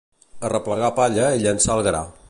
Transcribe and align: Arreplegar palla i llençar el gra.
Arreplegar 0.49 0.89
palla 1.01 1.29
i 1.37 1.45
llençar 1.45 1.77
el 1.79 1.87
gra. 1.91 2.07